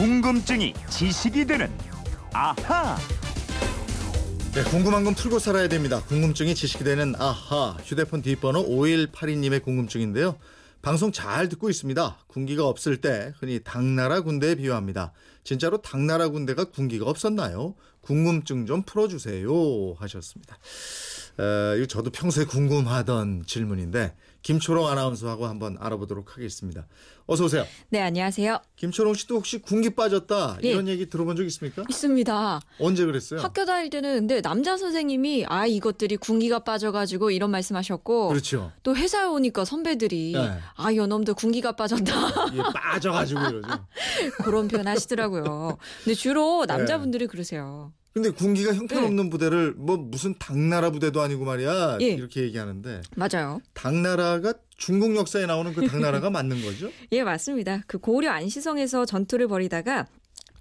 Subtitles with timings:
[0.00, 1.70] 궁금증이 지식이 되는
[2.32, 2.96] 아하.
[4.54, 6.02] 네, 궁금한 건 풀고 살아야 됩니다.
[6.04, 7.76] 궁금증이 지식이 되는 아하.
[7.84, 10.38] 휴대폰 뒷번호 5182님의 궁금증인데요.
[10.80, 12.16] 방송 잘 듣고 있습니다.
[12.28, 15.12] 군기가 없을 때 흔히 당나라 군대에 비유합니다.
[15.44, 17.74] 진짜로 당나라 군대가 군기가 없었나요?
[18.00, 20.58] 궁금증 좀 풀어주세요 하셨습니다.
[21.36, 26.86] 어, 이거 저도 평소에 궁금하던 질문인데 김초롱 아나운서하고 한번 알아보도록 하겠습니다.
[27.26, 27.64] 어서 오세요.
[27.90, 28.58] 네, 안녕하세요.
[28.76, 30.70] 김초롱 씨도 혹시 군기 빠졌다 예.
[30.70, 31.84] 이런 얘기 들어본 적 있습니까?
[31.88, 32.60] 있습니다.
[32.80, 33.40] 언제 그랬어요?
[33.40, 38.72] 학교 다닐 때는 근데 남자 선생님이 아 이것들이 군기가 빠져가지고 이런 말씀하셨고 그렇죠.
[38.82, 40.58] 또 회사에 오니까 선배들이 네.
[40.76, 42.12] 아 요놈들 군기가 빠졌다
[42.52, 43.68] 이게 빠져가지고 이러죠.
[44.42, 45.76] 그런 표현 하시더라고요.
[46.04, 47.92] 근데 주로 남자분들이 그러세요.
[48.12, 49.30] 근데 군기가 형편없는 네.
[49.30, 52.06] 부대를 뭐 무슨 당나라 부대도 아니고 말이야 예.
[52.06, 53.60] 이렇게 얘기하는데 맞아요.
[53.72, 56.90] 당나라가 중국 역사에 나오는 그 당나라가 맞는 거죠?
[57.12, 57.82] 예, 맞습니다.
[57.86, 60.06] 그 고려 안시성에서 전투를 벌이다가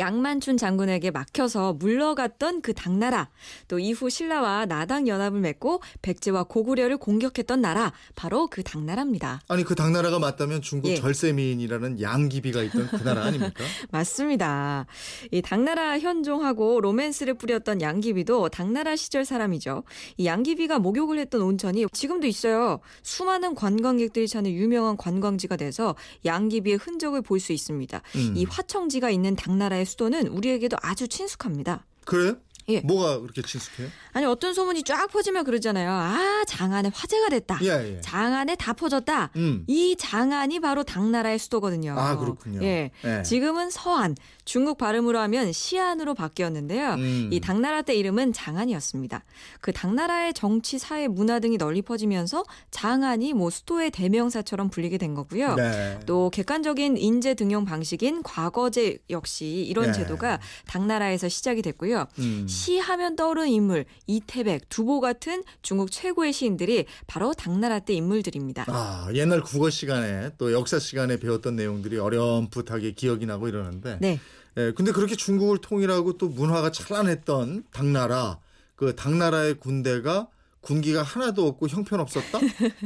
[0.00, 3.28] 양만춘 장군에게 막혀서 물러갔던 그 당나라,
[3.68, 9.42] 또 이후 신라와 나당 연합을 맺고 백제와 고구려를 공격했던 나라, 바로 그 당나라입니다.
[9.48, 10.94] 아니 그 당나라가 맞다면 중국 예.
[10.94, 13.62] 절세민이라는 양귀비가 있던 그 나라 아닙니까?
[13.92, 14.86] 맞습니다.
[15.30, 19.84] 이 당나라 현종하고 로맨스를 뿌렸던 양귀비도 당나라 시절 사람이죠.
[20.16, 22.80] 이 양귀비가 목욕을 했던 온천이 지금도 있어요.
[23.02, 28.02] 수많은 관광객들이 찾는 유명한 관광지가 돼서 양귀비의 흔적을 볼 수 있습니다.
[28.16, 28.34] 음.
[28.36, 31.84] 이 화청지가 있는 당나라의 수도는 우리에게도 아주 친숙합니다.
[32.04, 32.36] 그래요?
[32.70, 32.80] 예.
[32.80, 33.88] 뭐가 그렇게 친숙해요?
[34.12, 35.90] 아니 어떤 소문이 쫙 퍼지면 그러잖아요.
[35.90, 37.58] 아 장안에 화재가 됐다.
[37.62, 38.00] 예, 예.
[38.00, 39.30] 장안에 다 퍼졌다.
[39.36, 39.64] 음.
[39.66, 41.94] 이 장안이 바로 당나라의 수도거든요.
[41.98, 42.62] 아, 그렇군요.
[42.62, 42.90] 예.
[43.04, 43.22] 예.
[43.22, 46.94] 지금은 서안, 중국 발음으로 하면 시안으로 바뀌었는데요.
[46.94, 47.28] 음.
[47.32, 49.24] 이 당나라 때 이름은 장안이었습니다.
[49.60, 55.54] 그 당나라의 정치, 사회, 문화 등이 널리 퍼지면서 장안이 뭐 수도의 대명사처럼 불리게 된 거고요.
[55.54, 56.00] 네.
[56.06, 59.92] 또 객관적인 인재 등용 방식인 과거제 역시 이런 네.
[59.92, 62.06] 제도가 당나라에서 시작이 됐고요.
[62.18, 62.46] 음.
[62.64, 68.66] 시하면 떠오르는 인물 이태백, 두보 같은 중국 최고의 시인들이 바로 당나라 때 인물들입니다.
[68.68, 74.20] 아 옛날 국어 시간에 또 역사 시간에 배웠던 내용들이 어렴풋하게 기억이 나고 이러는데 네.
[74.58, 78.38] 예, 근데 그렇게 중국을 통일하고 또 문화가 찬란했던 당나라,
[78.76, 80.28] 그 당나라의 군대가
[80.60, 82.38] 군기가 하나도 없고 형편없었다?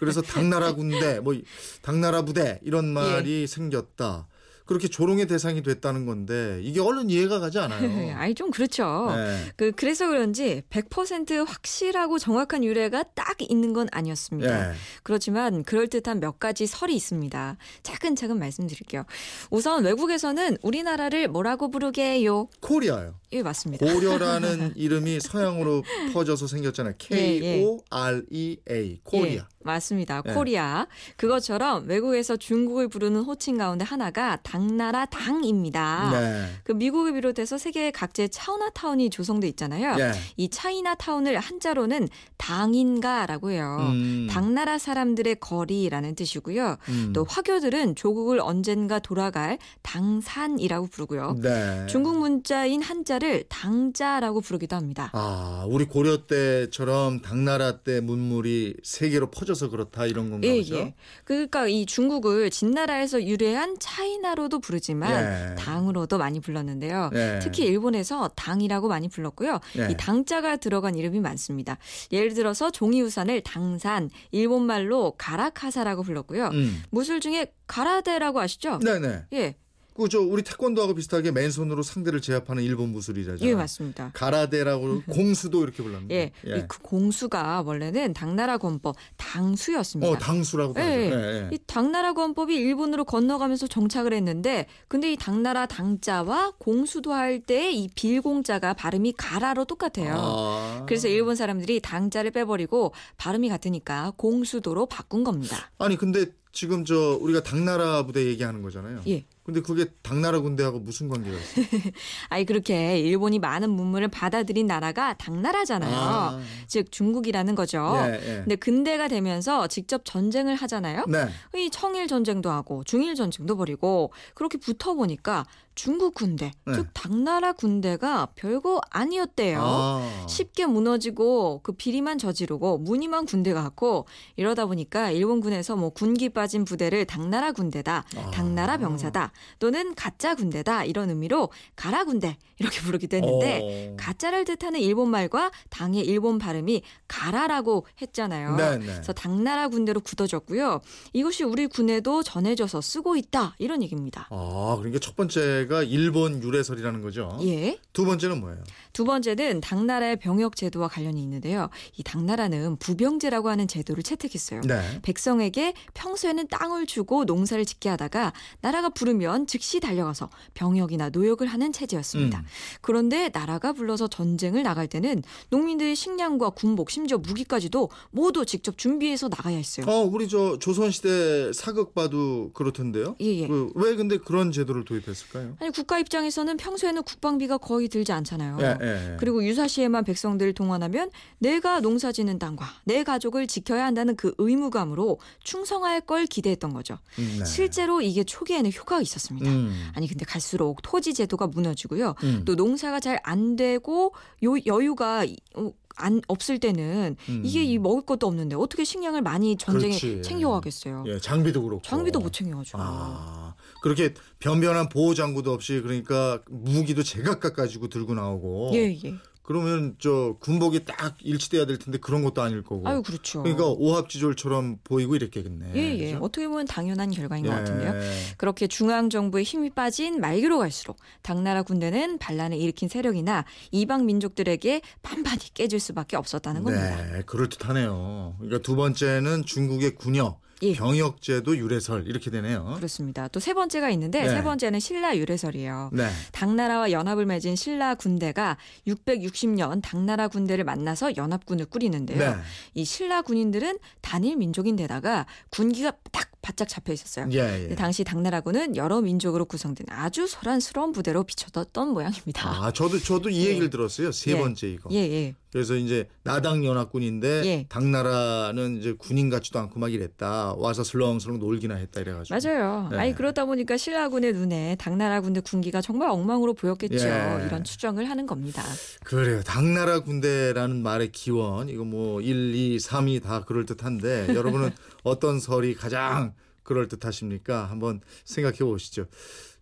[0.00, 1.44] 그래서 당나라 군대, 뭐, 이-
[1.82, 4.26] 당나라 부대, 이런 말이 생겼다.
[4.68, 7.80] 그렇게 조롱의 대상이 됐다는 건데, 이게 얼른 이해가 가지 않아요.
[8.16, 9.12] 아니 좀 그렇죠.
[9.16, 9.52] 네.
[9.56, 14.70] 그 그래서 그런지 100% 확실하고 정확한 유래가 딱 있는 건 아니었습니다.
[14.70, 14.74] 예.
[15.02, 17.56] 그렇지만 그럴듯한 몇 가지 설이 있습니다.
[17.82, 19.04] 차근차근 말씀드릴게요.
[19.50, 22.48] 우선 외국에서는 우리나라를 뭐라고 부르게요?
[22.60, 23.14] 코리아요.
[23.32, 23.84] 예, 맞습니다.
[23.84, 25.82] 고려라는 이름이 서양으로
[26.14, 26.94] 퍼져서 생겼잖아요.
[27.12, 27.40] 예, 예.
[27.40, 29.00] K-O-R-E-A.
[29.04, 29.32] 코리아.
[29.32, 30.22] 예, 맞습니다.
[30.26, 30.32] 예.
[30.32, 30.86] 코리아.
[31.16, 36.10] 그것처럼 외국에서 중국을 부르는 호칭 가운데 하나가 당나라 당입니다.
[36.10, 36.46] 네.
[36.64, 39.96] 그 미국을 비롯해서 세계 각지에 차이나타운이 조성돼 있잖아요.
[39.98, 40.12] 예.
[40.38, 43.76] 이 차이나타운을 한자로는 당인가라고 해요.
[43.90, 44.26] 음.
[44.30, 46.76] 당나라 사람들의 거리라는 뜻이고요.
[46.88, 47.12] 음.
[47.14, 51.36] 또 화교들은 조국을 언젠가 돌아갈 당산이라고 부르고요.
[51.42, 51.86] 네.
[51.88, 55.10] 중국 문자인 한자 를 당자라고 부르기도 합니다.
[55.12, 60.62] 아, 우리 고려 때처럼 당나라 때 문물이 세계로 퍼져서 그렇다 이런 건가 예?
[60.70, 60.94] 예.
[61.24, 65.54] 그러니까 이 중국을 진나라에서 유래한 차이나로도 부르지만 예.
[65.56, 67.10] 당으로도 많이 불렀는데요.
[67.14, 67.40] 예.
[67.42, 69.58] 특히 일본에서 당이라고 많이 불렀고요.
[69.78, 69.88] 예.
[69.90, 71.76] 이 당자가 들어간 이름이 많습니다.
[72.12, 76.50] 예를 들어서 종이우산을 당산, 일본말로 가라카사라고 불렀고요.
[76.52, 76.82] 음.
[76.90, 78.78] 무술 중에 가라데라고 아시죠?
[78.78, 79.24] 네네.
[79.32, 79.56] 예,
[79.98, 83.44] 그저 우리 태권도하고 비슷하게 맨손으로 상대를 제압하는 일본 무술이라죠.
[83.44, 84.10] 예 맞습니다.
[84.14, 86.32] 가라데라고 공수도 이렇게 불렀는데.
[86.46, 90.10] 예, 이그 공수가 원래는 당나라 권법 당수였습니다.
[90.10, 90.82] 어, 당수라고 예.
[90.82, 91.10] 예.
[91.10, 91.48] 예, 예.
[91.52, 97.88] 이 당나라 권법이 일본으로 건너가면서 정착을 했는데 근데 이 당나라 당자와 공수도 할 때 이
[97.94, 100.14] 빌공자가 발음이 가라로 똑같아요.
[100.18, 100.84] 아.
[100.86, 105.70] 그래서 일본 사람들이 당자를 빼버리고 발음이 같으니까 공수도로 바꾼 겁니다.
[105.78, 109.02] 아니 근데 지금 저 우리가 당나라 부대 얘기하는 거잖아요.
[109.08, 109.24] 예.
[109.48, 111.64] 근데 그게 당나라 군대하고 무슨 관계가 있어요?
[112.28, 115.96] 아니 그렇게 일본이 많은 문물을 받아들인 나라가 당나라잖아요.
[115.96, 116.40] 아.
[116.66, 117.94] 즉 중국이라는 거죠.
[117.96, 118.34] 예, 예.
[118.40, 121.06] 근데 근대가 되면서 직접 전쟁을 하잖아요.
[121.08, 121.28] 네.
[121.56, 126.74] 이 청일 전쟁도 하고 중일 전쟁도 벌이고 그렇게 붙어 보니까 중국 군대, 네.
[126.74, 129.60] 즉 당나라 군대가 별거 아니었대요.
[129.62, 130.26] 아.
[130.28, 134.04] 쉽게 무너지고 그 비리만 저지르고 무늬만 군대가 갖고
[134.34, 138.30] 이러다 보니까 일본군에서 뭐 군기 빠진 빠진 부대를 당나라 군대다, 아.
[138.30, 143.96] 당나라 병사다, 또는 가짜 군대다 이런 의미로 가라 군대 이렇게 부르기도 했는데 어.
[143.98, 148.56] 가짜를 뜻하는 일본 말과 당의 일본 발음이 가라라고 했잖아요.
[148.56, 148.86] 네, 네.
[148.86, 150.80] 그래서 당나라 군대로 굳어졌고요.
[151.12, 154.28] 이것이 우리 군에도 전해져서 쓰고 있다 이런 얘기입니다.
[154.30, 157.38] 아, 그러니까 첫 번째가 일본 유래설이라는 거죠.
[157.42, 157.78] 예.
[157.92, 158.62] 두 번째는 뭐예요?
[158.92, 161.68] 두 번째는 당나라의 병역 제도와 관련이 있는데요.
[161.96, 164.60] 이 당나라는 부병제라고 하는 제도를 채택했어요.
[164.62, 165.00] 네.
[165.02, 172.38] 백성에게 평소에는 땅을 주고 농사를 짓게 하다가 나라가 부르면 즉시 달려가서 병역이나 노역을 하는 체제였습니다.
[172.38, 172.44] 음.
[172.80, 179.56] 그런데 나라가 불러서 전쟁을 나갈 때는 농민들의 식량과 군복 심지어 무기까지도 모두 직접 준비해서 나가야
[179.56, 179.86] 했어요.
[179.88, 183.16] 어, 우리 저 조선시대 사극봐도 그렇던데요?
[183.20, 183.48] 예, 예.
[183.48, 185.56] 그, 왜 근데 그런 제도를 도입했을까요?
[185.60, 188.58] 아니 국가 입장에서는 평소에는 국방비가 거의 들지 않잖아요.
[188.60, 189.16] 예, 예.
[189.18, 196.26] 그리고 유사시에만 백성들을 동원하면 내가 농사짓는 땅과 내 가족을 지켜야 한다는 그 의무감으로 충성할 걸
[196.26, 196.98] 기대했던 거죠.
[197.18, 197.44] 음, 네.
[197.44, 199.50] 실제로 이게 초기에는 효과가 있었습니다.
[199.50, 202.14] 음, 아니 근데 갈수록 토지 제도가 무너지고요.
[202.22, 202.42] 음.
[202.44, 204.12] 또 농사가 잘 안 되고
[204.44, 207.42] 요, 여유가 이- 어, 안 없을 때는 음.
[207.44, 210.22] 이게 이 먹을 것도 없는데 어떻게 식량을 많이 전쟁에 그렇지.
[210.22, 211.04] 챙겨가겠어요.
[211.06, 211.82] 예, 장비도 그렇고.
[211.82, 212.78] 장비도 못 챙겨가지고.
[212.80, 218.70] 아, 그렇게 변변한 보호 장구도 없이 그러니까 무기도 제각각 가지고 들고 나오고.
[218.74, 219.14] 예 예.
[219.48, 222.86] 그러면 저 군복이 딱 일치돼야 될 텐데 그런 것도 아닐 거고.
[222.86, 223.42] 아유 그렇죠.
[223.42, 225.72] 그러니까 오합지졸처럼 보이고 이랬겠네.
[225.74, 226.12] 예 예.
[226.12, 226.18] 그죠?
[226.22, 227.56] 어떻게 보면 당연한 결과인 것 예.
[227.56, 227.94] 같은데요.
[228.36, 235.54] 그렇게 중앙 정부의 힘이 빠진 말기로 갈수록 당나라 군대는 반란을 일으킨 세력이나 이방 민족들에게 반반히
[235.54, 237.02] 깨질 수밖에 없었다는 겁니다.
[237.10, 238.34] 네, 그럴 듯하네요.
[238.36, 240.74] 그러니까 두 번째는 중국의 군역, 예.
[240.74, 242.74] 병역제도 유래설 이렇게 되네요.
[242.76, 243.28] 그렇습니다.
[243.28, 244.28] 또 세 번째가 있는데 네.
[244.28, 245.90] 세 번째는 신라 유래설이에요.
[245.92, 246.08] 네.
[246.32, 252.18] 당나라와 연합을 맺은 신라 군대가 660년 당나라 군대를 만나서 연합군을 꾸리는데요.
[252.18, 252.36] 네.
[252.74, 257.28] 이 신라 군인들은 단일 민족인데다가 군기가 딱 바짝 잡혀 있었어요.
[257.32, 257.74] 예, 예.
[257.74, 262.48] 당시 당나라군은 여러 민족으로 구성된 아주 소란스러운 부대로 비춰졌던 모양입니다.
[262.48, 263.50] 아, 저도 저도 이 예.
[263.50, 264.12] 얘기를 들었어요.
[264.12, 264.38] 세 예.
[264.38, 264.88] 번째 이거.
[264.92, 265.34] 예, 예.
[265.52, 267.66] 그래서 이제 나당 연합군인데 예.
[267.68, 270.54] 당나라는 이제 군인 같지도 않고 막 이랬다.
[270.54, 272.38] 와서 슬렁슬렁 놀기나 했다 이래가지고.
[272.38, 272.88] 맞아요.
[272.90, 272.98] 네.
[272.98, 277.08] 아니 그러다 보니까 신라군의 눈에 당나라 군대 군기가 정말 엉망으로 보였겠죠.
[277.08, 277.46] 예.
[277.46, 278.62] 이런 추정을 하는 겁니다.
[279.04, 279.42] 그래요.
[279.42, 284.70] 당나라 군대라는 말의 기원 이거 뭐 1, 2, 3이 다 그럴 듯한데 여러분은
[285.02, 287.64] 어떤 설이 가장 그럴 듯하십니까?
[287.64, 289.06] 한번 생각해 보시죠.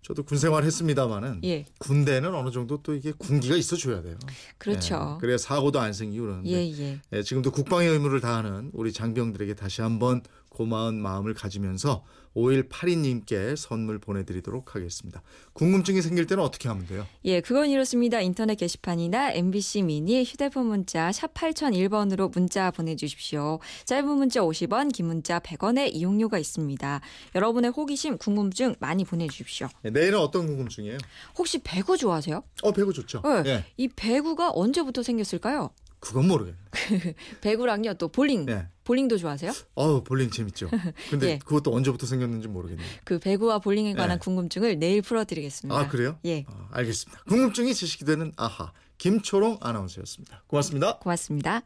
[0.07, 1.65] 저도 군 생활 했습니다마는 예.
[1.81, 4.17] 군대는 어느 정도 또 이게 군기가 있어 줘야 돼요.
[4.57, 5.17] 그렇죠.
[5.17, 7.01] 예, 그래야 사고도 안 생기고 그러는데 예, 예.
[7.13, 10.23] 예, 지금도 국방의 의무를 다하는 우리 장병들에게 다시 한번
[10.57, 12.03] 고마운 마음을 가지면서
[12.35, 15.23] 5182님께 선물 보내드리도록 하겠습니다.
[15.53, 17.07] 궁금증이 생길 때는 어떻게 하면 돼요?
[17.27, 18.23] 예, 그건 이렇습니다.
[18.23, 23.59] 인터넷 게시판이나 MBC 미니 휴대폰 문자 샵 8001번으로 문자 보내주십시오.
[23.85, 27.01] 짧은 문자 50원, 긴 문자 100원의 이용료가 있습니다.
[27.35, 29.69] 여러분의 호기심, 궁금증 많이 보내주십시오.
[29.85, 30.97] 예, 내일은 어떤 궁금증이에요?
[31.37, 32.43] 혹시 배구 좋아하세요?
[32.63, 33.21] 어, 배구 좋죠?
[33.25, 33.43] 네.
[33.51, 35.71] 예, 이 배구가 언제부터 생겼을까요?
[36.01, 36.57] 그건 모르겠네.
[37.43, 38.47] 배구랑요, 또 볼링.
[38.49, 38.69] 예.
[38.87, 39.53] 볼링도 좋아하세요?
[39.75, 40.71] 어우, 볼링 재밌죠.
[41.11, 41.39] 근데 예.
[41.39, 42.87] 그것도 언제부터 생겼는지 모르겠네요.
[43.05, 44.23] 그 배구와 볼링에 관한 네.
[44.25, 45.79] 궁금증을 내일 풀어드리겠습니다.
[45.79, 46.19] 아, 그래요?
[46.25, 47.23] 예, 어, 알겠습니다.
[47.25, 48.73] 궁금증이 지식이 되는 아하.
[48.99, 50.45] 김초롱 아나운서였습니다.
[50.47, 50.99] 고맙습니다.
[51.01, 51.63] 고맙습니다.